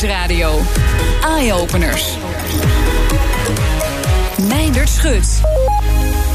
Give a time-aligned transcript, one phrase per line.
[0.00, 0.60] Nieuwsradio.
[1.24, 2.16] Eye-openers.
[4.48, 5.40] Meindert Schut.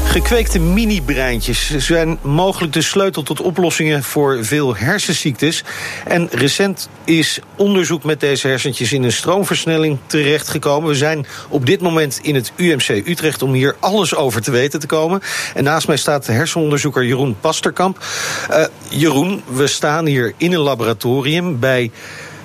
[0.04, 5.64] Gekweekte mini-breintjes zijn mogelijk de sleutel tot oplossingen voor veel hersenziektes.
[6.04, 10.88] En recent is onderzoek met deze hersentjes in een stroomversnelling terechtgekomen.
[10.88, 14.80] We zijn op dit moment in het UMC Utrecht om hier alles over te weten
[14.80, 15.20] te komen.
[15.54, 18.04] En naast mij staat de hersenonderzoeker Jeroen Pasterkamp.
[18.50, 21.90] Uh, Jeroen, we staan hier in een laboratorium bij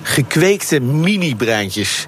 [0.02, 2.06] gekweekte mini-breintjes.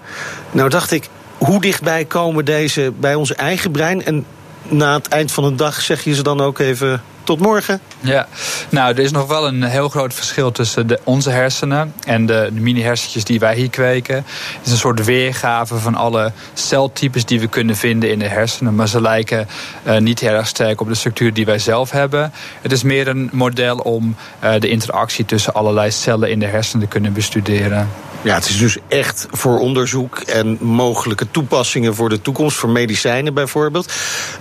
[0.50, 4.04] Nou dacht ik, hoe dichtbij komen deze bij ons eigen brein?
[4.04, 4.26] En
[4.68, 7.80] na het eind van de dag zeg je ze dan ook even tot morgen.
[8.00, 8.28] Ja,
[8.68, 12.50] nou, er is nog wel een heel groot verschil tussen de, onze hersenen en de,
[12.54, 14.14] de mini-hersentjes die wij hier kweken.
[14.14, 18.74] Het is een soort weergave van alle celtypes die we kunnen vinden in de hersenen,
[18.74, 19.48] maar ze lijken
[19.86, 22.32] uh, niet heel erg sterk op de structuur die wij zelf hebben.
[22.62, 26.82] Het is meer een model om uh, de interactie tussen allerlei cellen in de hersenen
[26.82, 27.88] te kunnen bestuderen.
[28.24, 33.34] Ja, het is dus echt voor onderzoek en mogelijke toepassingen voor de toekomst, voor medicijnen
[33.34, 33.92] bijvoorbeeld.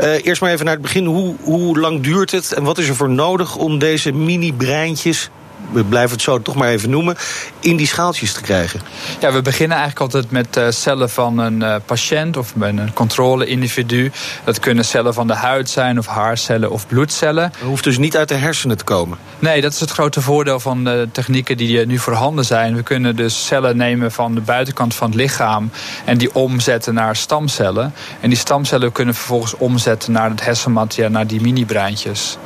[0.02, 1.06] Uh, eerst maar even naar het begin.
[1.06, 5.30] Hoe, hoe lang duurt het en wat is er voor nodig om deze mini-breintjes
[5.72, 7.16] we blijven het zo toch maar even noemen,
[7.60, 8.82] in die schaaltjes te krijgen?
[9.20, 14.12] Ja, we beginnen eigenlijk altijd met uh, cellen van een uh, patiënt of een controle-individu.
[14.44, 17.52] Dat kunnen cellen van de huid zijn, of haarcellen of bloedcellen.
[17.60, 19.18] Dat hoeft dus niet uit de hersenen te komen?
[19.40, 22.76] Nee, dat is het grote voordeel van de technieken die nu voorhanden zijn.
[22.76, 25.72] We kunnen dus cellen nemen van de buitenkant van het lichaam
[26.06, 27.94] en die omzetten naar stamcellen.
[28.20, 32.38] En die stamcellen kunnen vervolgens omzetten naar het hersenmateriaal, naar die mini-breintjes.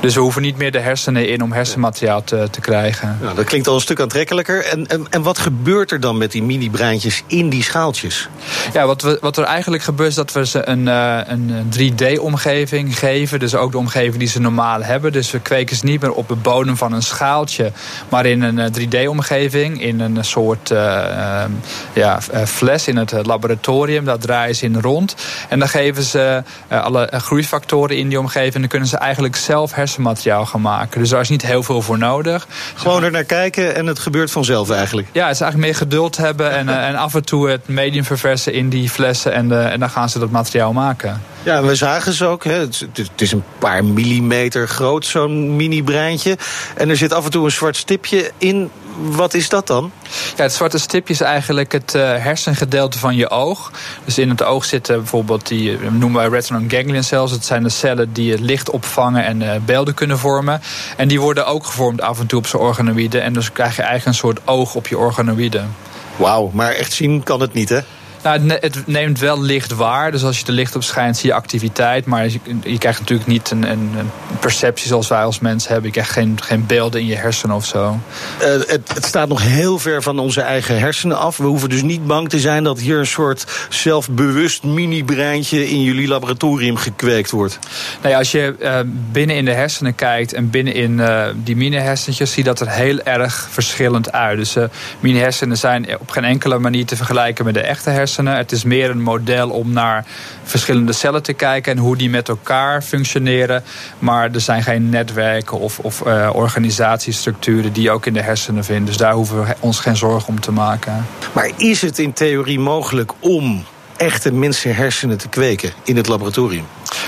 [0.00, 3.18] Dus we hoeven niet meer de hersenen in om hersenmateriaal te, te krijgen.
[3.20, 4.64] Nou, dat klinkt al een stuk aantrekkelijker.
[4.64, 8.28] En, en, en wat gebeurt er dan met die mini-breintjes in die schaaltjes?
[8.72, 12.98] Ja, wat, we, wat er eigenlijk gebeurt is dat we ze een, uh, een 3D-omgeving
[12.98, 13.38] geven.
[13.38, 15.12] Dus ook de omgeving die ze normaal hebben.
[15.12, 17.72] Dus we kweken ze niet meer op de bodem van een schaaltje,
[18.08, 19.82] maar in een 3D-omgeving.
[19.82, 21.44] In een soort uh,
[21.92, 24.04] ja, fles in het laboratorium.
[24.04, 25.14] Daar draaien ze in rond.
[25.48, 28.54] En dan geven ze alle groeifactoren in die omgeving.
[28.54, 31.00] En dan kunnen ze eigenlijk zelf hersenmateriaal gaan maken.
[31.00, 32.43] Dus daar is niet heel veel voor nodig.
[32.74, 35.08] Gewoon er naar kijken en het gebeurt vanzelf eigenlijk.
[35.12, 38.52] Ja, het is eigenlijk meer geduld hebben en, en af en toe het medium verversen
[38.52, 39.32] in die flessen.
[39.32, 41.22] En, en dan gaan ze dat materiaal maken.
[41.44, 42.44] Ja, we zagen ze ook.
[42.44, 42.52] Hè.
[42.52, 46.36] Het, is een paar millimeter groot, zo'n mini-breintje.
[46.76, 48.70] En er zit af en toe een zwart stipje in.
[48.96, 49.92] Wat is dat dan?
[50.36, 53.72] Ja, het zwarte stipje is eigenlijk het uh, hersengedeelte van je oog.
[54.04, 57.30] Dus in het oog zitten bijvoorbeeld die noemen wij retinal ganglion cells.
[57.30, 60.60] Het zijn de cellen die het licht opvangen en uh, beelden kunnen vormen.
[60.96, 63.22] En die worden ook gevormd af en toe op zijn organoïden.
[63.22, 65.74] En dus krijg je eigenlijk een soort oog op je organoïden.
[66.16, 67.80] Wauw, maar echt zien kan het niet, hè?
[68.24, 70.10] Nou, het neemt wel licht waar.
[70.10, 72.06] Dus als je er licht op schijnt, zie je activiteit.
[72.06, 75.86] Maar je, je krijgt natuurlijk niet een, een, een, perceptie zoals wij als mensen hebben.
[75.86, 78.00] Je krijgt geen, geen beelden in je hersenen of zo.
[78.40, 81.36] Uh, het, het, staat nog heel ver van onze eigen hersenen af.
[81.36, 86.08] We hoeven dus niet bang te zijn dat hier een soort zelfbewust mini-breintje in jullie
[86.08, 87.58] laboratorium gekweekt wordt.
[88.00, 88.78] Nou ja, als je uh,
[89.12, 93.00] binnen in de hersenen kijkt en binnen in uh, die mini-hersentjes, ziet dat er heel
[93.00, 94.38] erg verschillend uit.
[94.38, 94.56] Dus
[95.00, 98.13] mini-hersenen zijn op geen enkele manier te vergelijken met de echte hersenen.
[98.16, 100.04] Het is meer een model om naar
[100.42, 103.62] verschillende cellen te kijken en hoe die met elkaar functioneren.
[103.98, 108.64] Maar er zijn geen netwerken of, of uh, organisatiestructuren die je ook in de hersenen
[108.64, 108.86] vindt.
[108.86, 111.06] Dus daar hoeven we ons geen zorgen om te maken.
[111.32, 113.64] Maar is het in theorie mogelijk om
[113.96, 116.64] echte mensenhersenen te kweken in het laboratorium?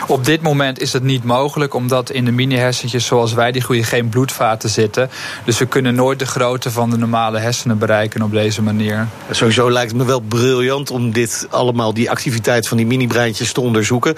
[0.07, 3.84] Op dit moment is het niet mogelijk, omdat in de mini-hersentjes zoals wij die groeien
[3.84, 5.11] geen bloedvaten zitten.
[5.45, 9.07] Dus we kunnen nooit de grootte van de normale hersenen bereiken op deze manier.
[9.31, 13.61] Sowieso lijkt het me wel briljant om dit allemaal, die activiteit van die mini-breintjes te
[13.61, 14.15] onderzoeken.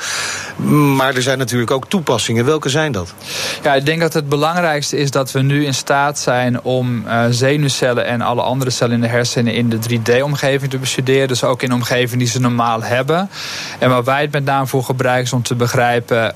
[0.97, 2.45] Maar er zijn natuurlijk ook toepassingen.
[2.45, 3.15] Welke zijn dat?
[3.62, 7.25] Ja, ik denk dat het belangrijkste is dat we nu in staat zijn om uh,
[7.31, 11.28] zenuwcellen en alle andere cellen in de hersenen in de 3D-omgeving te bestuderen.
[11.28, 13.31] Dus ook in de omgeving die ze normaal hebben.
[13.78, 15.67] En waar wij het met name voor gebruiken is om te begrijpen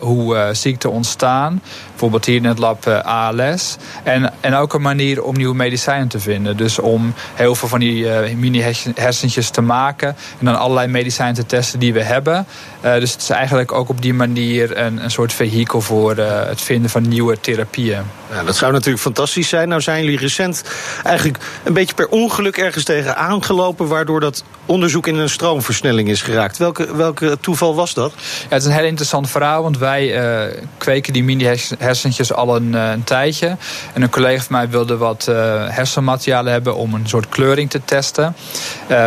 [0.01, 1.63] hoe uh, ziekten ontstaan.
[2.03, 3.77] Bijvoorbeeld hier in het lab uh, ALS.
[4.03, 6.57] En, en ook een manier om nieuwe medicijnen te vinden.
[6.57, 10.17] Dus om heel veel van die uh, mini-hersentjes te maken.
[10.39, 12.47] En dan allerlei medicijnen te testen die we hebben.
[12.81, 16.91] dus het is eigenlijk ook op die manier een, een soort vehikel voor het vinden
[16.91, 18.03] van nieuwe therapieën.
[18.33, 19.69] Ja, dat zou natuurlijk fantastisch zijn.
[19.69, 20.63] Nou zijn jullie recent
[21.05, 23.89] eigenlijk een beetje per ongeluk ergens tegen aangelopen...
[23.89, 26.59] waardoor dat onderzoek in een stroomversnelling is geraakt.
[26.59, 28.13] Welke, welke toeval was dat?
[28.17, 32.57] Ja, het is een heel interessant verhaal, want wij uh, kweken die mini-hersentjes hersentjes al
[32.57, 33.57] een, een tijdje.
[33.93, 35.25] En een collega van mij wilde wat
[35.69, 38.35] hersenmaterialen hebben om een soort kleuring te testen.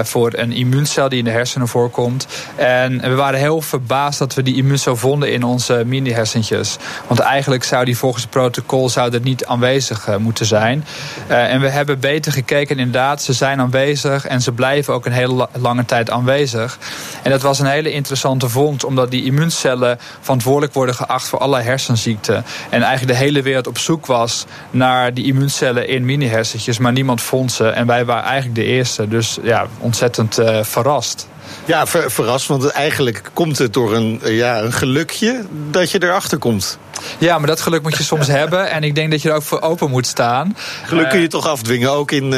[0.03, 2.27] voor een immuuncel die in de hersenen voorkomt.
[2.55, 6.77] En we waren heel verbaasd dat we die immuuncel vonden in onze mini-hersentjes.
[7.07, 10.85] Want eigenlijk zou die volgens het protocol zou er niet aanwezig moeten zijn.
[11.27, 12.77] en we hebben beter gekeken.
[12.77, 16.77] Inderdaad, ze zijn aanwezig en ze blijven ook een hele lange tijd aanwezig.
[17.23, 21.63] En dat was een hele interessante vondst, omdat die immuuncellen verantwoordelijk worden geacht voor allerlei
[21.63, 22.45] hersenziekten.
[22.75, 27.21] En eigenlijk de hele wereld op zoek was naar die immuuncellen in mini-hersentjes, maar niemand
[27.21, 27.67] vond ze.
[27.67, 29.07] En wij waren eigenlijk de eerste.
[29.07, 31.27] Dus ja, ontzettend uh, verrast.
[31.65, 36.37] Ja, ver, verrast, want eigenlijk komt het door een, ja, een gelukje dat je erachter
[36.37, 36.77] komt.
[37.17, 38.69] Ja, maar dat geluk moet je soms hebben.
[38.69, 40.57] En ik denk dat je er ook voor open moet staan.
[40.85, 42.31] Geluk kun je uh, toch afdwingen, ook in uh,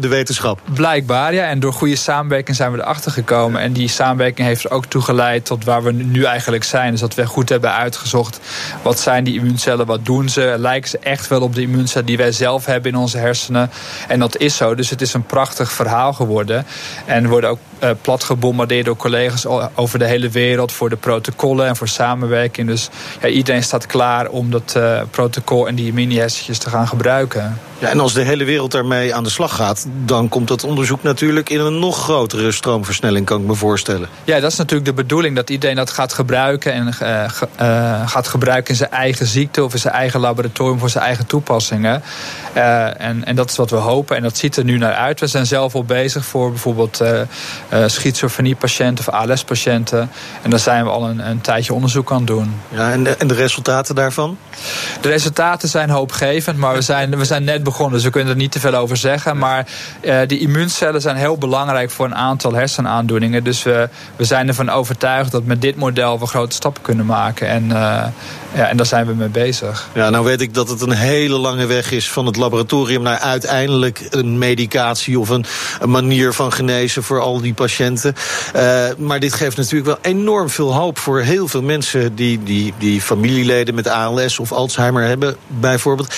[0.00, 0.60] de wetenschap?
[0.74, 1.46] Blijkbaar, ja.
[1.46, 3.60] En door goede samenwerking zijn we erachter gekomen.
[3.60, 6.90] En die samenwerking heeft er ook toe geleid tot waar we nu eigenlijk zijn.
[6.90, 8.40] Dus dat we goed hebben uitgezocht.
[8.82, 10.54] Wat zijn die immuuncellen, wat doen ze?
[10.58, 13.70] Lijken ze echt wel op de immuuncellen die wij zelf hebben in onze hersenen?
[14.08, 14.74] En dat is zo.
[14.74, 16.66] Dus het is een prachtig verhaal geworden.
[17.04, 20.72] En we worden ook uh, plat gebombardeerd door collega's over de hele wereld...
[20.72, 22.68] voor de protocollen en voor samenwerking.
[22.68, 22.88] Dus
[23.20, 27.58] ja, iedereen staat klaar om dat uh, protocol en die mini-hersentjes te gaan gebruiken.
[27.78, 29.86] Ja, en als de hele wereld daarmee aan de slag gaat...
[30.04, 34.08] dan komt dat onderzoek natuurlijk in een nog grotere stroomversnelling, kan ik me voorstellen.
[34.24, 36.72] Ja, dat is natuurlijk de bedoeling, dat iedereen dat gaat gebruiken...
[36.72, 37.24] en uh,
[37.60, 40.78] uh, gaat gebruiken in zijn eigen ziekte of in zijn eigen laboratorium...
[40.78, 42.02] voor zijn eigen toepassingen.
[42.52, 45.20] En, en dat is wat we hopen en dat ziet er nu naar uit.
[45.20, 47.02] We zijn zelf al bezig voor bijvoorbeeld
[47.86, 50.10] schizofreniepatiënten of ALS-patiënten.
[50.42, 52.54] En daar zijn we al een, een tijdje onderzoek aan doen.
[52.68, 54.38] Ja, en de, en de resultaten daarvan?
[55.00, 57.94] De resultaten zijn hoopgevend, maar we zijn, we zijn net begonnen.
[57.94, 59.38] Dus we kunnen er niet te veel over zeggen.
[59.38, 59.66] Maar
[60.00, 63.44] uh, die immuuncellen zijn heel belangrijk voor een aantal hersenaandoeningen.
[63.44, 67.48] Dus we, we zijn ervan overtuigd dat met dit model we grote stappen kunnen maken.
[67.48, 68.04] En, uh,
[68.56, 69.88] ja, en daar zijn we mee bezig.
[69.94, 73.18] Ja, nou weet ik dat het een hele lange weg is van het laboratorium naar
[73.18, 75.44] uiteindelijk een medicatie of een,
[75.84, 78.14] manier van genezen voor al die patiënten.
[78.56, 82.74] Uh, maar dit geeft natuurlijk wel enorm veel hoop voor heel veel mensen die, die,
[82.78, 86.14] die familieleden met ALS of Alzheimer hebben, bijvoorbeeld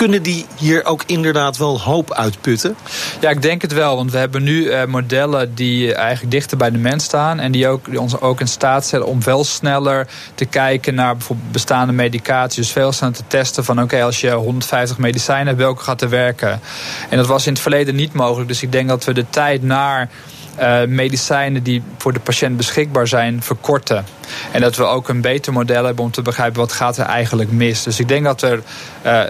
[0.00, 2.76] kunnen die hier ook inderdaad wel hoop uitputten?
[3.20, 3.96] Ja, ik denk het wel.
[3.96, 7.40] Want we hebben nu uh, modellen die eigenlijk dichter bij de mens staan.
[7.40, 11.52] En die, ook, ons ook in staat stellen om veel sneller te kijken naar bijvoorbeeld
[11.52, 12.62] bestaande medicatie.
[12.62, 16.08] Dus veel sneller te testen van oké, als je 150 medicijnen hebt, welke gaat er
[16.08, 16.60] werken?
[17.08, 18.48] En dat was in het verleden niet mogelijk.
[18.48, 20.10] Dus ik denk dat we de tijd naar
[20.58, 24.04] uh, medicijnen die voor de patiënt beschikbaar zijn verkorten.
[24.52, 27.50] En dat we ook een beter model hebben om te begrijpen wat gaat er eigenlijk
[27.50, 27.82] mis.
[27.82, 28.62] Dus ik denk dat er
[29.06, 29.22] uh,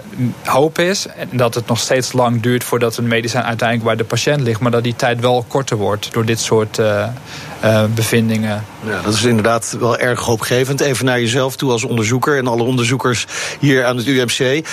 [0.43, 4.03] hoop is en dat het nog steeds lang duurt voordat een medicijn uiteindelijk bij de
[4.09, 4.59] patiënt ligt.
[4.59, 7.07] Maar dat die tijd wel korter wordt door dit soort uh,
[7.93, 8.63] bevindingen.
[8.85, 10.81] Ja, dat is inderdaad wel erg hoopgevend.
[10.81, 13.25] Even naar jezelf toe als onderzoeker en alle onderzoekers
[13.59, 14.67] hier aan het UMC.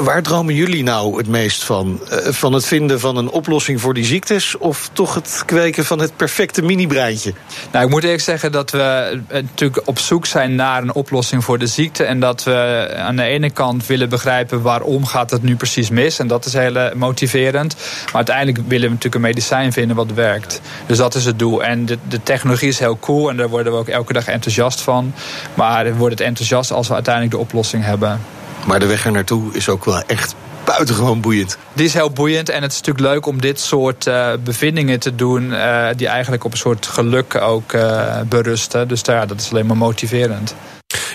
[0.00, 2.00] Waar dromen jullie nou het meest van?
[2.24, 6.16] Van het vinden van een oplossing voor die ziektes of toch het kweken van het
[6.16, 7.34] perfecte mini-breintje?
[7.72, 11.58] Nou, ik moet eerlijk zeggen dat we natuurlijk op zoek zijn naar een oplossing voor
[11.58, 12.04] de ziekte.
[12.04, 16.18] En dat we aan de ene kant willen begrijpen waarom gaat het nu precies mis.
[16.18, 17.76] En dat is heel motiverend.
[18.04, 20.60] Maar uiteindelijk willen we natuurlijk een medicijn vinden wat werkt.
[20.86, 21.64] Dus dat is het doel.
[21.64, 25.14] En de technologie is heel cool en daar worden we ook elke dag enthousiast van.
[25.54, 28.20] Maar we worden het enthousiast als we uiteindelijk de oplossing hebben.
[28.66, 30.34] Maar de weg er naartoe is ook wel echt
[30.66, 31.58] buitengewoon boeiend.
[31.72, 35.14] Die is heel boeiend en het is natuurlijk leuk om dit soort uh, bevindingen te
[35.14, 35.50] doen...
[35.50, 38.88] Uh, die eigenlijk op een soort geluk ook uh, berusten.
[38.88, 40.54] Dus daar, dat is alleen maar motiverend.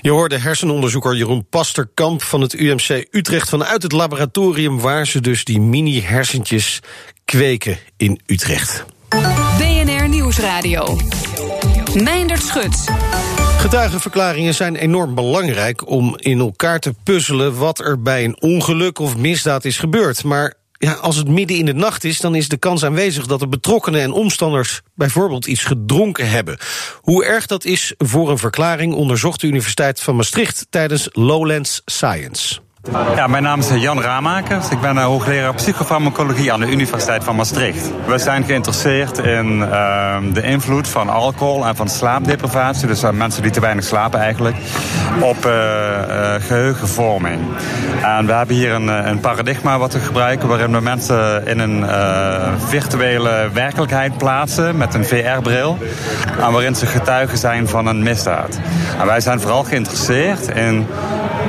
[0.01, 3.49] Je hoorde hersenonderzoeker Jeroen Pasterkamp van het UMC Utrecht...
[3.49, 6.79] vanuit het laboratorium waar ze dus die mini-hersentjes
[7.25, 8.85] kweken in Utrecht.
[9.57, 10.97] BNR Nieuwsradio.
[11.95, 12.85] Meindert Schut.
[13.57, 19.17] Getuigenverklaringen zijn enorm belangrijk om in elkaar te puzzelen wat er bij een ongeluk of
[19.17, 20.23] misdaad is gebeurd.
[20.23, 23.39] Maar ja, als het midden in de nacht is, dan is de kans aanwezig dat
[23.39, 26.57] de betrokkenen en omstanders bijvoorbeeld iets gedronken hebben.
[27.01, 32.59] Hoe erg dat is voor een verklaring onderzocht de Universiteit van Maastricht tijdens Lowlands Science.
[33.15, 34.69] Ja, mijn naam is Jan Ramakers.
[34.69, 37.91] Ik ben hoogleraar psychofarmacologie aan de Universiteit van Maastricht.
[38.05, 43.41] We zijn geïnteresseerd in uh, de invloed van alcohol en van slaapdeprivatie, dus uh, mensen
[43.41, 44.55] die te weinig slapen eigenlijk,
[45.19, 45.51] op uh,
[46.39, 47.41] geheugenvorming.
[48.03, 51.85] En we hebben hier een, een, paradigma wat we gebruiken waarin we mensen in een
[52.57, 55.77] virtuele werkelijkheid plaatsen met een VR-bril.
[56.39, 58.59] En waarin ze getuigen zijn van een misdaad.
[58.99, 60.87] En wij zijn vooral geïnteresseerd in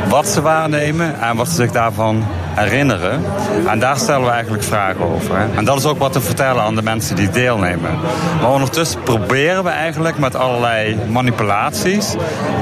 [0.08, 3.24] wat ze waarnemen en wat ze zich daarvan herinneren.
[3.66, 5.38] En daar stellen we eigenlijk vragen over.
[5.38, 5.44] Hè.
[5.56, 7.98] En dat is ook wat te vertellen aan de mensen die deelnemen.
[8.40, 12.14] Maar ondertussen proberen we eigenlijk met allerlei manipulaties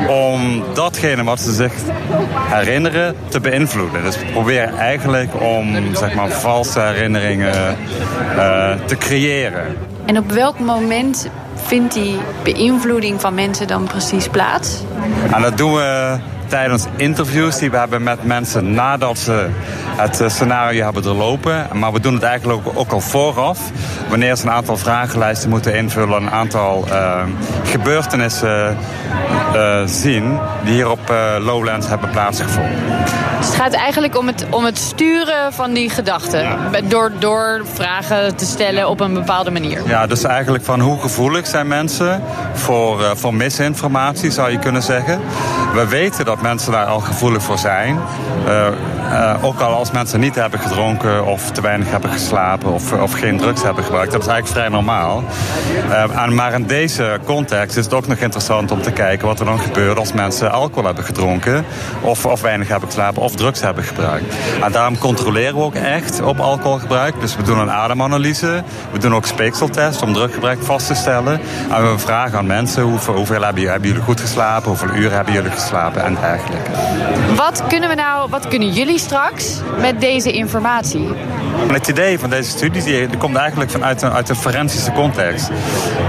[0.08, 1.72] om datgene wat ze zich
[2.34, 4.02] herinneren te beïnvloeden.
[4.02, 7.76] Dus we proberen eigenlijk om zeg maar, valse herinneringen
[8.37, 9.76] uh, te creëren.
[10.04, 14.82] En op welk moment vindt die beïnvloeding van mensen dan precies plaats?
[15.32, 16.16] En dat doen we
[16.50, 19.49] tijdens interviews die we hebben met mensen nadat ze
[19.97, 21.66] het eh, scenario hebben doorlopen.
[21.73, 23.71] Maar we doen het eigenlijk ook, al vooraf.
[24.09, 27.23] Wanneer ze een aantal vragenlijsten moeten invullen, een aantal uh,
[27.64, 28.76] gebeurtenissen
[29.54, 32.78] uh, zien die hier op Lowlands hebben plaatsgevonden.
[33.40, 36.49] Dus het gaat eigenlijk om het, om het sturen van die gedachten.
[36.88, 39.82] Door, door vragen te stellen op een bepaalde manier.
[39.87, 44.82] Ja, dus eigenlijk van hoe gevoelig zijn mensen voor, uh, voor misinformatie, zou je kunnen
[44.82, 45.20] zeggen.
[45.75, 47.99] We weten dat mensen daar al gevoelig voor zijn.
[48.47, 48.68] Uh,
[49.40, 53.38] ook al als mensen niet hebben gedronken of te weinig hebben geslapen of, of geen
[53.38, 54.12] drugs hebben gebruikt.
[54.12, 55.23] Dat is eigenlijk vrij normaal.
[56.30, 59.61] Maar in deze context is het ook nog interessant om te kijken wat er dan
[59.61, 61.64] gebeurt als mensen alcohol hebben gedronken
[62.00, 64.34] of, of weinig hebben geslapen of drugs hebben gebruikt.
[64.62, 67.20] En daarom controleren we ook echt op alcoholgebruik.
[67.20, 71.40] Dus we doen een ademanalyse, we doen ook speekseltest om druggebruik vast te stellen.
[71.70, 75.34] En we vragen aan mensen hoeveel, hoeveel hebben, hebben jullie goed geslapen, hoeveel uren hebben
[75.34, 76.70] jullie geslapen en dergelijke.
[77.37, 81.08] Wat kunnen we nou, wat kunnen jullie straks met deze informatie?
[81.72, 85.50] Het idee van deze studie die, die komt eigenlijk vanuit een, uit een forensische context.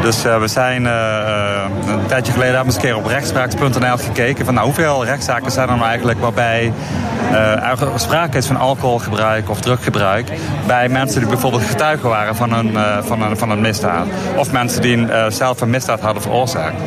[0.02, 3.98] Dus uh, we zijn uh, een tijdje geleden hebben we eens een keer op rechtspraak.nl
[3.98, 6.74] gekeken van nou, hoeveel rechtszaken zijn er nou eigenlijk waarbij
[7.32, 10.30] uh, sprake is van alcoholgebruik of druggebruik
[10.68, 14.06] bij mensen die bijvoorbeeld getuigen waren van een, van een, van een misdaad.
[14.36, 16.82] Of mensen die zelf een misdaad hadden veroorzaakt.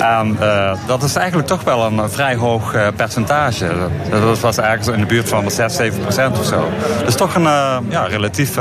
[0.00, 0.38] En
[0.86, 3.66] dat is eigenlijk toch wel een vrij hoog percentage.
[4.10, 6.68] Dat was eigenlijk in de buurt van 6, 7 procent of zo.
[7.04, 7.42] Dus toch een
[7.88, 8.58] ja, relatief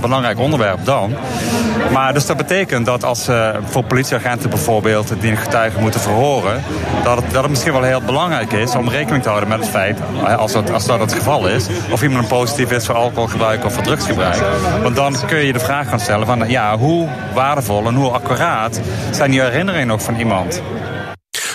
[0.00, 1.14] belangrijk onderwerp dan.
[1.92, 3.28] Maar dus dat betekent dat als
[3.64, 6.62] voor politieagenten bijvoorbeeld die getuigen moeten verhoren,
[7.04, 9.98] dat het, dat misschien wel heel belangrijk is om rekening te houden met het feit,
[10.36, 13.82] als dat, als dat het geval is, of iemand positief is voor alcoholgebruik of voor
[13.82, 14.42] drugsgebruik.
[14.82, 18.80] Want dan kun je de vraag gaan stellen van ja, hoe waardevol en hoe accuraat
[19.10, 20.62] zijn die herinneringen nog van iemand?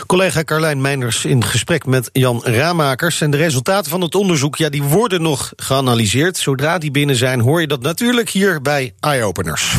[0.06, 3.22] Collega Carlijn Meinders in gesprek met Jan Ramakers.
[3.22, 6.38] En de resultaten van het onderzoek ja, die worden nog geanalyseerd.
[6.38, 9.76] Zodra die binnen zijn, hoor je dat natuurlijk hier bij Eyeopeners.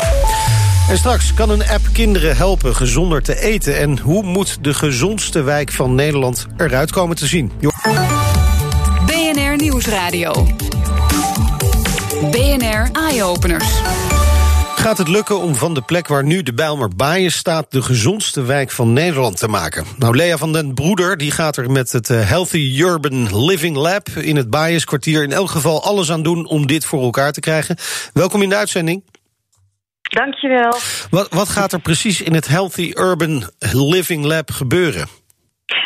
[0.88, 3.78] En straks kan een app kinderen helpen gezonder te eten.
[3.78, 7.52] En hoe moet de gezondste wijk van Nederland eruit komen te zien?
[9.62, 10.32] Nieuwsradio.
[12.30, 13.80] BNR Eyeopeners.
[14.76, 17.70] Gaat het lukken om van de plek waar nu de Bijlmer Baaien staat...
[17.70, 19.84] de gezondste wijk van Nederland te maken?
[19.98, 24.08] Nou, Lea van den Broeder die gaat er met het eh, Healthy Urban Living Lab...
[24.08, 27.76] in het Baaierskwartier in elk geval alles aan doen om dit voor elkaar te krijgen.
[28.12, 29.04] Welkom in de uitzending.
[30.02, 30.74] Dankjewel.
[31.10, 33.42] Wat, wat gaat er precies in het Healthy Urban
[33.72, 35.06] Living Lab gebeuren?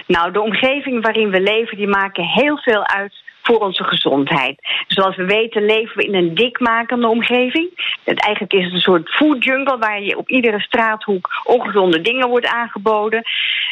[0.07, 4.57] Nou, de omgeving waarin we leven, die maken heel veel uit voor onze gezondheid.
[4.89, 7.99] Zoals we weten leven we in een dikmakende omgeving.
[8.05, 12.29] Het, eigenlijk is het een soort food jungle waar je op iedere straathoek ongezonde dingen
[12.29, 13.23] wordt aangeboden.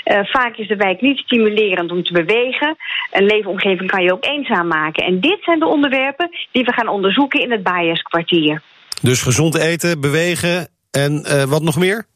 [0.05, 2.77] Uh, vaak is de wijk niet stimulerend om te bewegen.
[3.11, 5.05] Een leefomgeving kan je ook eenzaam maken.
[5.05, 8.63] En dit zijn de onderwerpen die we gaan onderzoeken in het Baierskwartier.
[9.03, 12.07] Dus gezond eten, bewegen en uh, wat nog meer?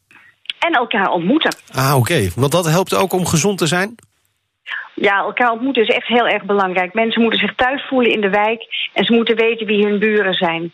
[0.59, 1.57] En elkaar ontmoeten.
[1.73, 1.99] Ah, oké.
[1.99, 2.33] Okay.
[2.37, 3.95] Want dat helpt ook om gezond te zijn?
[5.01, 6.95] Ja, elkaar ontmoeten is echt heel erg belangrijk.
[6.95, 10.35] Mensen moeten zich thuis voelen in de wijk en ze moeten weten wie hun buren
[10.35, 10.73] zijn.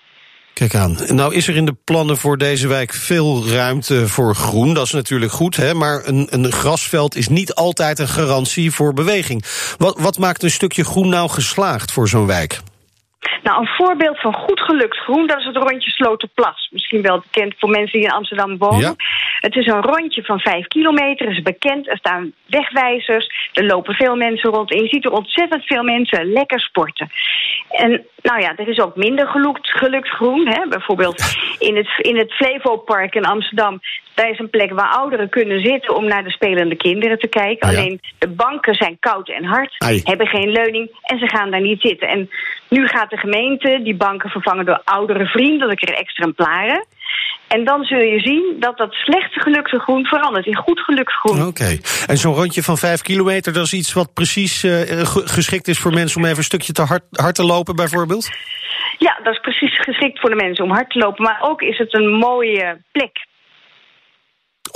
[0.54, 0.96] Kijk aan.
[1.08, 4.74] Nou is er in de plannen voor deze wijk veel ruimte voor groen.
[4.74, 5.74] Dat is natuurlijk goed, hè?
[5.74, 9.44] maar een, een grasveld is niet altijd een garantie voor beweging.
[9.78, 12.60] Wat, wat maakt een stukje groen nou geslaagd voor zo'n wijk?
[13.42, 16.68] Nou, een voorbeeld van goed gelukt groen, dat is het rondje Slotenplas.
[16.70, 18.80] Misschien wel bekend voor mensen die in Amsterdam wonen.
[18.80, 18.94] Ja.
[19.40, 21.88] Het is een rondje van vijf kilometer, is bekend.
[21.88, 24.72] Er staan wegwijzers, er lopen veel mensen rond.
[24.72, 27.10] En je ziet er ontzettend veel mensen lekker sporten.
[27.74, 30.48] En nou ja, er is ook minder gelukt, gelukt groen.
[30.48, 30.68] Hè?
[30.68, 31.22] Bijvoorbeeld
[31.58, 33.80] in het, in het Flevopark in Amsterdam.
[34.14, 37.68] Daar is een plek waar ouderen kunnen zitten om naar de spelende kinderen te kijken.
[37.68, 37.80] Ah, ja.
[37.80, 40.00] Alleen de banken zijn koud en hard, Ai.
[40.04, 42.08] hebben geen leuning en ze gaan daar niet zitten.
[42.08, 42.30] En
[42.68, 46.86] nu gaat de gemeente die banken vervangen door oudere vriendelijke exemplaren.
[47.49, 51.47] En dan zul je zien dat dat slechte gelukte groen verandert in goed gelukt groen.
[51.47, 51.78] Oké.
[52.06, 54.80] En zo'n rondje van vijf kilometer, dat is iets wat precies uh,
[55.25, 58.28] geschikt is voor mensen om even een stukje te hard, hard te lopen, bijvoorbeeld?
[58.99, 61.25] Ja, dat is precies geschikt voor de mensen om hard te lopen.
[61.25, 63.26] Maar ook is het een mooie plek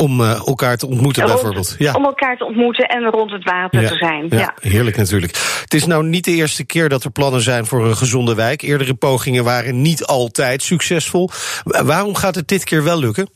[0.01, 1.75] om elkaar te ontmoeten bijvoorbeeld.
[1.79, 1.95] Ja.
[1.95, 4.27] Om elkaar te ontmoeten en rond het water te zijn.
[4.29, 5.61] Ja, ja, heerlijk natuurlijk.
[5.63, 8.63] Het is nou niet de eerste keer dat er plannen zijn voor een gezonde wijk.
[8.63, 11.31] Eerdere pogingen waren niet altijd succesvol.
[11.65, 13.29] Waarom gaat het dit keer wel lukken?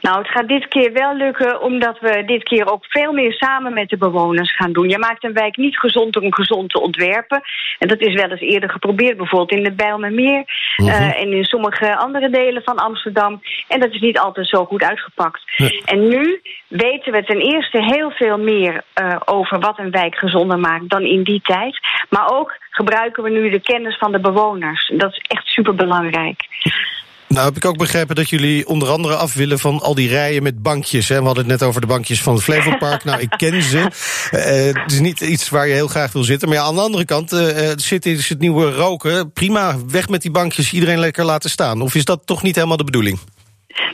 [0.00, 3.72] Nou, het gaat dit keer wel lukken omdat we dit keer ook veel meer samen
[3.72, 4.88] met de bewoners gaan doen.
[4.88, 7.42] Je maakt een wijk niet gezond om gezond te ontwerpen.
[7.78, 10.44] En dat is wel eens eerder geprobeerd, bijvoorbeeld in de Bijlmermeer
[10.76, 13.40] uh, en in sommige andere delen van Amsterdam.
[13.68, 15.42] En dat is niet altijd zo goed uitgepakt.
[15.84, 20.58] En nu weten we ten eerste heel veel meer uh, over wat een wijk gezonder
[20.58, 21.78] maakt dan in die tijd.
[22.10, 24.92] Maar ook gebruiken we nu de kennis van de bewoners.
[24.96, 26.46] Dat is echt superbelangrijk.
[27.28, 30.42] Nou heb ik ook begrepen dat jullie onder andere af willen van al die rijen
[30.42, 31.08] met bankjes.
[31.08, 31.18] Hè?
[31.18, 33.04] We hadden het net over de bankjes van het Flevopark.
[33.04, 33.78] nou, ik ken ze.
[33.78, 36.48] Uh, het is niet iets waar je heel graag wil zitten.
[36.48, 39.32] Maar ja, aan de andere kant uh, zitten is het nieuwe roken.
[39.32, 41.80] Prima, weg met die bankjes, iedereen lekker laten staan.
[41.80, 43.18] Of is dat toch niet helemaal de bedoeling?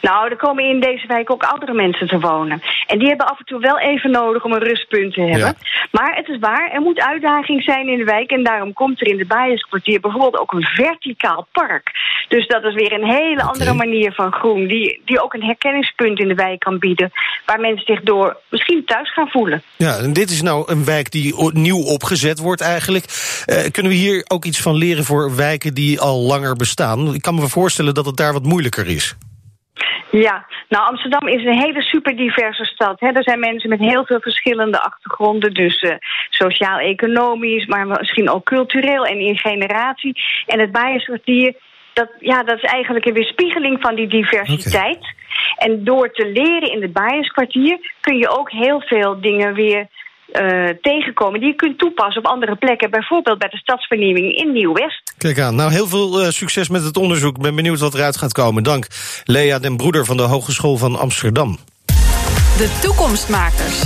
[0.00, 2.62] Nou, er komen in deze wijk ook oudere mensen te wonen.
[2.86, 5.56] En die hebben af en toe wel even nodig om een rustpunt te hebben.
[5.90, 8.30] Maar het is waar, er moet uitdaging zijn in de wijk.
[8.30, 11.90] En daarom komt er in de Bijenskwartier bijvoorbeeld ook een verticaal park.
[12.28, 14.66] Dus dat is weer een hele andere manier van groen.
[14.66, 17.12] Die, die ook een herkenningspunt in de wijk kan bieden.
[17.46, 19.62] Waar mensen zich door misschien thuis gaan voelen.
[19.76, 23.04] Ja, en dit is nou een wijk die nieuw opgezet wordt eigenlijk.
[23.46, 27.14] Uh, kunnen we hier ook iets van leren voor wijken die al langer bestaan?
[27.14, 29.16] Ik kan me voorstellen dat het daar wat moeilijker is.
[30.10, 33.00] Ja, nou Amsterdam is een hele super diverse stad.
[33.00, 33.08] Hè.
[33.08, 35.54] Er zijn mensen met heel veel verschillende achtergronden.
[35.54, 35.94] Dus uh,
[36.30, 40.22] sociaal-economisch, maar misschien ook cultureel en in generatie.
[40.46, 41.54] En het Bijenskwartier,
[41.92, 45.14] dat, ja, dat is eigenlijk een weerspiegeling van die diversiteit.
[45.56, 49.86] En door te leren in het Bijenskwartier kun je ook heel veel dingen weer
[50.32, 52.90] uh, tegenkomen die je kunt toepassen op andere plekken.
[52.90, 55.03] Bijvoorbeeld bij de stadsvernieuwing in Nieuw-West.
[55.18, 55.54] Kijk aan.
[55.54, 57.36] Nou, heel veel uh, succes met het onderzoek.
[57.36, 58.62] Ik ben benieuwd wat eruit gaat komen.
[58.62, 58.86] Dank.
[59.24, 61.58] Lea den Broeder van de Hogeschool van Amsterdam.
[62.56, 63.82] De toekomstmakers.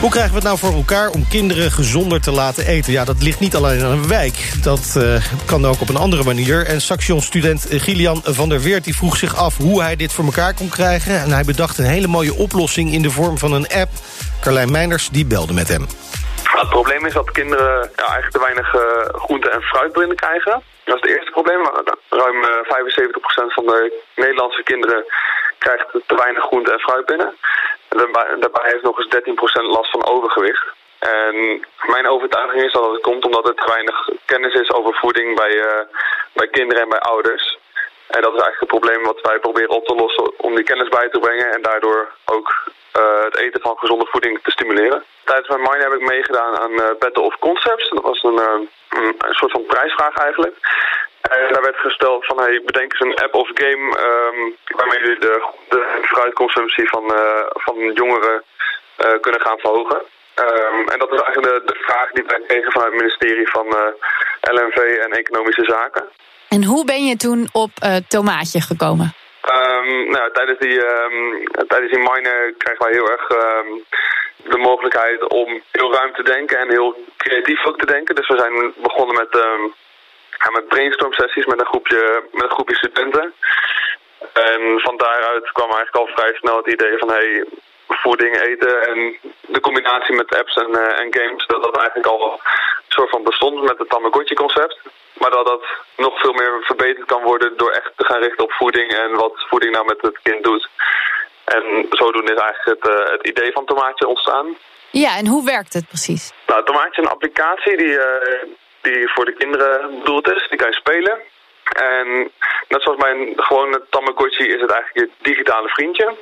[0.00, 2.92] Hoe krijgen we het nou voor elkaar om kinderen gezonder te laten eten?
[2.92, 4.52] Ja, dat ligt niet alleen aan een wijk.
[4.62, 6.66] Dat uh, kan ook op een andere manier.
[6.66, 9.56] En Saxion-student Gillian van der Weert die vroeg zich af...
[9.56, 11.20] hoe hij dit voor elkaar kon krijgen.
[11.20, 13.90] En hij bedacht een hele mooie oplossing in de vorm van een app.
[14.40, 15.86] Carlijn Meinders die belde met hem.
[16.62, 20.62] Het probleem is dat kinderen ja, eigenlijk te weinig uh, groente en fruit binnenkrijgen.
[20.84, 21.60] Dat is het eerste probleem.
[22.08, 25.04] Ruim uh, eh, 75% van de Nederlandse kinderen
[25.58, 27.36] krijgt te weinig groente en fruit binnen.
[27.88, 30.64] Daarbij, daarbij heeft nog eens 13% last van overgewicht.
[30.98, 35.36] En mijn overtuiging is dat het komt omdat er te weinig kennis is over voeding
[35.36, 35.82] bij, uh,
[36.32, 37.58] bij kinderen en bij ouders.
[38.06, 40.88] En dat is eigenlijk het probleem wat wij proberen op te lossen om die kennis
[40.88, 42.70] bij te brengen en daardoor ook
[43.22, 45.04] het eten van gezonde voeding te stimuleren.
[45.24, 47.90] Tijdens mijn mine heb ik meegedaan aan uh, Battle of Concepts.
[47.90, 48.60] Dat was een, uh,
[49.18, 50.56] een soort van prijsvraag eigenlijk.
[51.20, 55.18] En daar werd gesteld van, hey, bedenk eens een app of game um, waarmee jullie
[55.18, 58.42] de, de fruitconsumptie van, uh, van jongeren
[59.20, 60.02] kunnen gaan verhogen.
[60.36, 63.66] Um, en dat is eigenlijk de, de vraag die wij kregen vanuit het ministerie van
[64.40, 66.04] LNV en Economische Zaken.
[66.48, 67.70] En hoe ben je toen op
[68.08, 69.14] Tomaatje gekomen?
[69.50, 73.84] Um, nou, tijdens die, um, tijdens die mine krijgen wij heel erg um,
[74.36, 78.14] de mogelijkheid om heel ruim te denken en heel creatief ook te denken.
[78.14, 79.28] Dus we zijn begonnen met
[80.44, 83.34] ja, met brainstorm sessies met een groepje, met een groepje studenten.
[84.32, 87.44] En van daaruit kwam eigenlijk al vrij snel het idee van hey,
[87.94, 92.32] voeding, eten en de combinatie met apps en, uh, en games, dat dat eigenlijk al
[92.32, 92.38] een
[92.88, 94.78] soort van bestond met het Tamagotchi concept.
[95.18, 95.64] Maar dat dat
[95.96, 99.32] nog veel meer verbeterd kan worden door echt te gaan richten op voeding en wat
[99.48, 100.68] voeding nou met het kind doet.
[101.44, 104.56] En zodoende is eigenlijk het, uh, het idee van Tomaatje ontstaan.
[104.90, 106.32] Ja, en hoe werkt het precies?
[106.46, 108.04] Nou, Tomaatje is een applicatie die, uh,
[108.80, 110.46] die voor de kinderen bedoeld is.
[110.48, 111.18] Die kan je spelen.
[111.72, 112.30] En
[112.68, 116.14] net zoals mijn gewone Tamagotchi is het eigenlijk je digitale vriendje.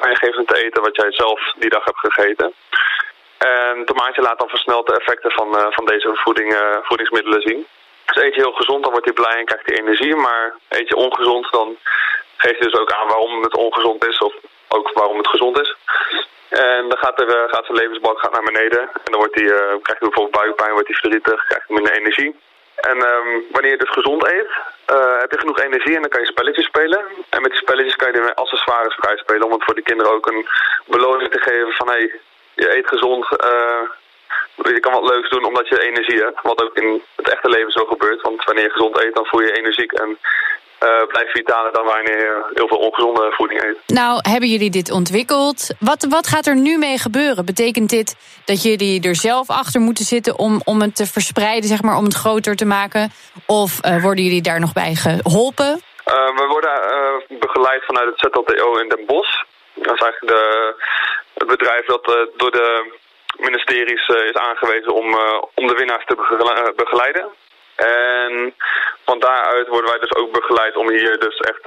[0.00, 2.54] En je geeft hem te eten wat jij zelf die dag hebt gegeten.
[3.38, 7.66] En tomaatje laat dan versneld de effecten van, uh, van deze uh, voedingsmiddelen zien.
[8.04, 10.16] Dus eet je heel gezond, dan wordt hij blij en krijgt hij energie.
[10.16, 11.76] Maar eet je ongezond, dan
[12.36, 14.34] geeft hij dus ook aan waarom het ongezond is of
[14.68, 15.76] ook waarom het gezond is.
[16.48, 18.80] En dan gaat, er, uh, gaat zijn levensbalk gaat naar beneden.
[18.80, 22.36] En dan wordt hij, krijgt hij bijvoorbeeld buikpijn, wordt hij verdrietig, krijgt hij minder energie.
[22.80, 24.50] En um, wanneer je dus gezond eet,
[24.90, 27.00] uh, heb je genoeg energie en dan kan je spelletjes spelen.
[27.28, 30.12] En met die spelletjes kan je die accessoires vrij spelen om het voor de kinderen
[30.12, 30.48] ook een
[30.86, 32.20] beloning te geven van hé, hey,
[32.54, 33.82] je eet gezond, uh,
[34.74, 36.42] je kan wat leuks doen omdat je energie hebt.
[36.42, 39.40] Wat ook in het echte leven zo gebeurt, want wanneer je gezond eet dan voel
[39.40, 40.18] je je energiek en
[40.82, 43.78] uh, blijft vitaler dan wanneer je heel veel ongezonde voeding eet.
[43.86, 45.74] Nou, hebben jullie dit ontwikkeld?
[45.80, 47.44] Wat, wat gaat er nu mee gebeuren?
[47.44, 51.82] Betekent dit dat jullie er zelf achter moeten zitten om, om het te verspreiden, zeg
[51.82, 53.12] maar, om het groter te maken?
[53.46, 55.66] Of uh, worden jullie daar nog bij geholpen?
[55.66, 56.76] Uh, we worden
[57.38, 59.42] begeleid vanuit het ZLTO in Den Bosch.
[59.74, 60.74] Dat is eigenlijk de,
[61.34, 62.04] het bedrijf dat
[62.36, 62.96] door de
[63.38, 65.18] ministeries is aangewezen om,
[65.54, 67.28] om de winnaars te begeleiden.
[67.78, 68.54] En
[69.04, 71.64] van daaruit worden wij dus ook begeleid om hier dus echt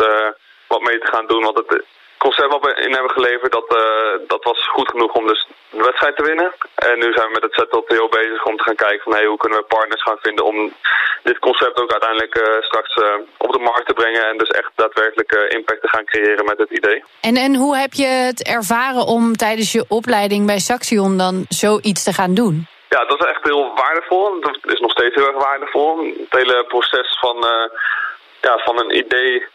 [0.67, 1.43] wat mee te gaan doen.
[1.43, 1.83] Want het
[2.25, 5.83] concept wat we in hebben geleverd, dat, uh, dat was goed genoeg om dus de
[5.89, 6.49] wedstrijd te winnen.
[6.75, 9.37] En nu zijn we met het ZLTO bezig om te gaan kijken van hey, hoe
[9.37, 10.57] kunnen we partners gaan vinden om
[11.23, 12.91] dit concept ook uiteindelijk uh, straks
[13.37, 14.23] op de markt te brengen.
[14.29, 17.03] En dus echt daadwerkelijk impact te gaan creëren met het idee.
[17.21, 22.03] En, en hoe heb je het ervaren om tijdens je opleiding bij Saxion dan zoiets
[22.03, 22.67] te gaan doen?
[22.93, 24.39] Ja, dat is echt heel waardevol.
[24.39, 25.97] Dat is nog steeds heel erg waardevol.
[26.03, 27.37] Het hele proces van,
[28.41, 29.45] ja, van een idee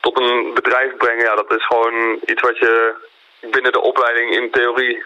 [0.00, 2.94] tot een bedrijf brengen, ja, dat is gewoon iets wat je
[3.40, 5.04] binnen de opleiding in theorie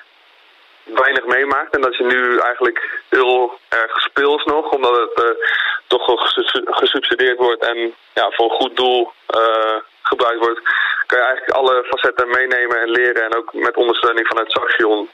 [0.85, 1.75] weinig meemaakt.
[1.75, 5.31] En dat je nu eigenlijk heel erg speels nog, omdat het uh,
[5.87, 6.33] toch
[6.65, 10.61] gesubsidieerd wordt en ja, voor een goed doel uh, gebruikt wordt,
[11.07, 13.25] kan je eigenlijk alle facetten meenemen en leren.
[13.25, 15.09] En ook met ondersteuning vanuit Saxion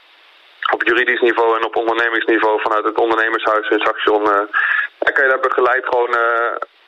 [0.75, 5.47] op juridisch niveau en op ondernemingsniveau vanuit het ondernemershuis in Saxion, uh, kan je daar
[5.49, 6.13] begeleid gewoon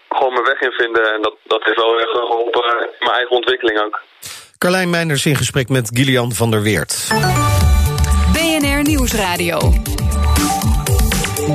[0.10, 1.14] gewoon mijn weg in vinden.
[1.14, 4.00] En dat, dat heeft wel echt geholpen in mijn eigen ontwikkeling ook.
[4.58, 7.08] Carlijn Meinders in gesprek met Gillian van der Weert.
[8.34, 9.74] BNR Nieuwsradio.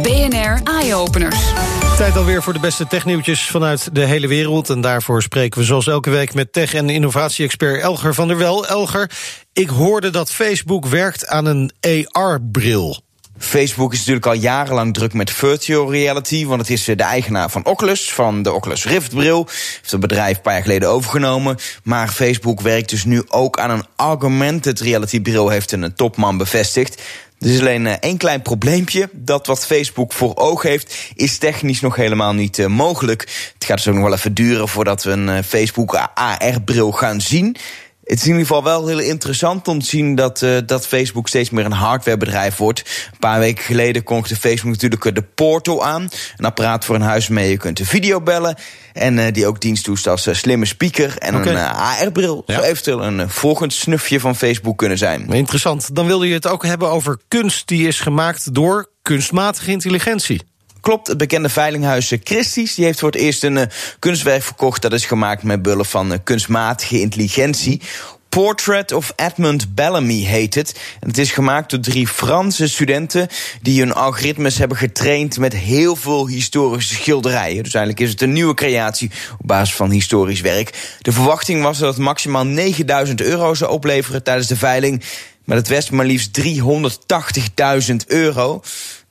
[0.03, 1.53] BNR Eye-Openers.
[1.97, 4.71] Tijd alweer voor de beste technieuwtjes vanuit de hele wereld.
[4.71, 8.67] En daarvoor spreken we zoals elke week met tech- en innovatie-expert Elger van der Wel.
[8.67, 9.11] Elger,
[9.53, 11.73] ik hoorde dat Facebook werkt aan een
[12.11, 13.03] AR-bril.
[13.39, 17.51] Facebook is natuurlijk al jarenlang druk met virtual reality, want het is eh, de eigenaar
[17.51, 19.47] van Oculus, van de Oculus Rift bril.
[19.49, 21.57] Heeft het bedrijf een paar jaar geleden overgenomen.
[21.83, 27.03] Maar Facebook werkt dus nu ook aan een augmented reality bril, heeft een topman bevestigd.
[27.45, 29.09] Er is alleen eh, één klein probleempje.
[29.13, 33.21] Dat wat Facebook voor ogen heeft, is technisch nog helemaal niet uh, mogelijk.
[33.55, 37.57] Het gaat dus ook nog wel even duren voordat we een Facebook AR-bril gaan zien.
[38.05, 41.29] Het is in ieder geval wel heel interessant om te zien dat, uh, dat Facebook
[41.29, 43.09] steeds meer een hardwarebedrijf wordt.
[43.13, 46.09] Een paar weken geleden kondigde Facebook natuurlijk de Portal aan.
[46.37, 48.57] Een apparaat voor een huis waarmee je kunt video bellen.
[48.93, 51.55] En uh, die ook dienst doet als uh, slimme speaker en okay.
[51.55, 52.43] een AR-bril.
[52.47, 52.55] Ja.
[52.55, 55.33] Zou eventueel een volgend snufje van Facebook kunnen zijn.
[55.33, 55.95] Interessant.
[55.95, 60.41] Dan wilde je het ook hebben over kunst die is gemaakt door kunstmatige intelligentie.
[60.85, 63.63] Klopt, het bekende veilinghuis Christie's die heeft voor het eerst een uh,
[63.99, 64.83] kunstwerk verkocht.
[64.83, 67.81] Dat is gemaakt met bullen van uh, kunstmatige intelligentie.
[68.29, 70.81] Portrait of Edmund Bellamy heet het.
[71.01, 73.29] En het is gemaakt door drie Franse studenten
[73.63, 77.63] die hun algoritmes hebben getraind met heel veel historische schilderijen.
[77.63, 80.97] Dus eigenlijk is het een nieuwe creatie op basis van historisch werk.
[81.01, 85.03] De verwachting was dat het maximaal 9000 euro zou opleveren tijdens de veiling.
[85.45, 88.63] Maar het was maar liefst 380.000 euro.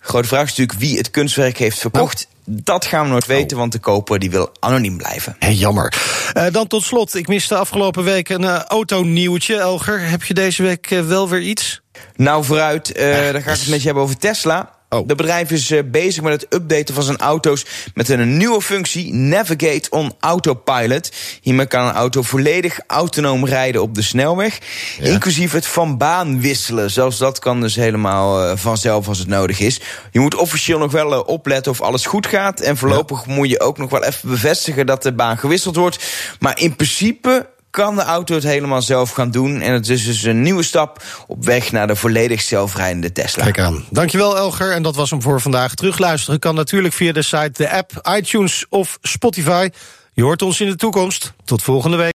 [0.06, 2.28] Grote vraag is natuurlijk wie het kunstwerk heeft verkocht.
[2.46, 2.62] Nou.
[2.64, 5.36] Dat gaan we nooit weten, want de koper die wil anoniem blijven.
[5.40, 5.94] Hey, jammer.
[6.38, 9.56] Uh, dan tot slot, ik miste afgelopen week een uh, autonieuwtje.
[9.56, 11.82] Elger, heb je deze week uh, wel weer iets?
[12.16, 14.76] Nou, vooruit, dan ga ik het met je hebben over Tesla.
[14.94, 15.08] Oh.
[15.08, 19.14] De bedrijf is uh, bezig met het updaten van zijn auto's met een nieuwe functie,
[19.14, 21.12] Navigate on Autopilot.
[21.42, 24.60] Hiermee kan een auto volledig autonoom rijden op de snelweg,
[25.00, 25.06] ja.
[25.06, 26.92] inclusief het van baan wisselen.
[26.92, 29.82] Zelfs dat kan dus helemaal uh, vanzelf als het nodig is.
[30.12, 33.34] Je moet officieel nog wel uh, opletten of alles goed gaat en voorlopig ja.
[33.34, 36.04] moet je ook nog wel even bevestigen dat de baan gewisseld wordt.
[36.40, 39.62] Maar in principe kan de auto het helemaal zelf gaan doen.
[39.62, 43.44] En het is dus een nieuwe stap op weg naar de volledig zelfrijdende Tesla.
[43.44, 43.86] Kijk aan.
[43.90, 44.72] Dankjewel Elger.
[44.72, 45.76] En dat was hem voor vandaag.
[45.76, 49.70] Terugluisteren kan natuurlijk via de site, de app, iTunes of Spotify.
[50.14, 51.34] Je hoort ons in de toekomst.
[51.44, 52.12] Tot volgende week.